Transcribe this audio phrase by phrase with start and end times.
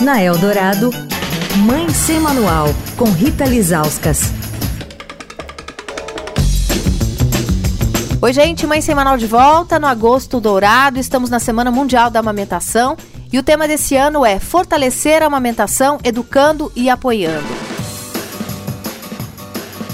[0.00, 0.90] Na Eldorado,
[1.64, 4.32] Mãe Sem Manual, com Rita Lizauskas.
[8.20, 10.98] Oi, gente, Mãe Sem Manual de volta no Agosto Dourado.
[10.98, 12.96] Estamos na Semana Mundial da Amamentação
[13.32, 17.46] e o tema desse ano é Fortalecer a Amamentação, Educando e Apoiando.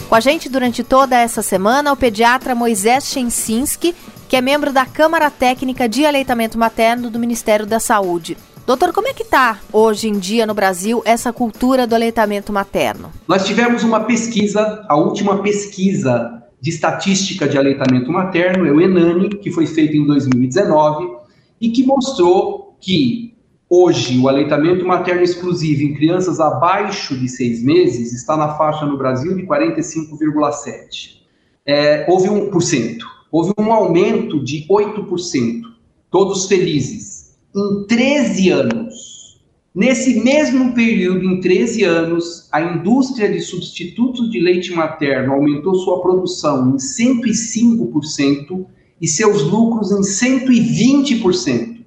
[0.09, 3.95] Com a gente durante toda essa semana, o pediatra Moisés Chensinski,
[4.29, 8.37] que é membro da Câmara Técnica de Aleitamento Materno do Ministério da Saúde.
[8.71, 13.11] Doutor, como é que está hoje em dia no Brasil essa cultura do aleitamento materno?
[13.27, 19.31] Nós tivemos uma pesquisa, a última pesquisa de estatística de aleitamento materno, é o ENANI,
[19.31, 21.17] que foi feita em 2019
[21.61, 23.35] e que mostrou que
[23.69, 28.97] hoje o aleitamento materno exclusivo em crianças abaixo de seis meses está na faixa no
[28.97, 31.19] Brasil de 45,7%.
[31.67, 35.63] É, houve um por cento, houve um aumento de 8%,
[36.09, 37.20] todos felizes
[37.55, 39.41] em 13 anos.
[39.75, 46.01] Nesse mesmo período, em 13 anos, a indústria de substitutos de leite materno aumentou sua
[46.01, 48.67] produção em 105%
[49.01, 51.81] e seus lucros em 120%.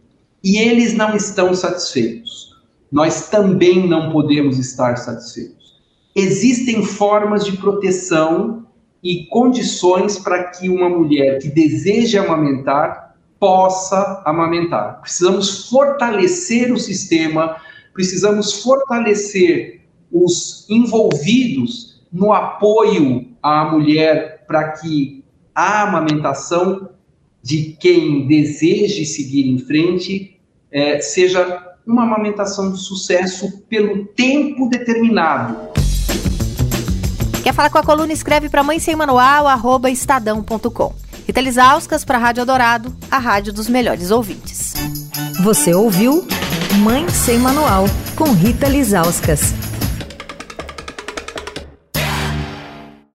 [0.43, 2.53] E eles não estão satisfeitos.
[2.91, 5.73] Nós também não podemos estar satisfeitos.
[6.15, 8.65] Existem formas de proteção
[9.03, 13.02] e condições para que uma mulher que deseja amamentar
[13.43, 15.01] possa amamentar.
[15.01, 17.57] Precisamos fortalecer o sistema,
[17.93, 26.91] precisamos fortalecer os envolvidos no apoio à mulher para que a amamentação
[27.41, 30.39] de quem deseje seguir em frente
[30.71, 35.57] é, seja uma amamentação de sucesso pelo tempo determinado.
[37.43, 38.13] Quer falar com a coluna?
[38.13, 39.47] Escreve para mãe sem manual,
[39.89, 41.02] estadão.com.
[41.25, 44.73] Rita Lisauskas para a Rádio Dourado, a rádio dos melhores ouvintes.
[45.41, 46.27] Você ouviu
[46.79, 49.72] Mãe Sem Manual, com Rita Lisauskas.